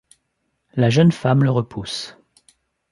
La 0.73 0.89
jeune 0.89 1.11
femme 1.11 1.43
le 1.43 1.51
repousse. 1.51 2.17